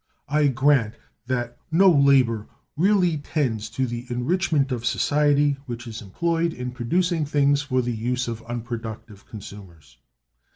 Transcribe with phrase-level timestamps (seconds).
[0.29, 0.95] I grant
[1.27, 7.23] that no labor really tends to the enrichment of society, which is employed in producing
[7.23, 9.99] things for the use of unproductive consumers.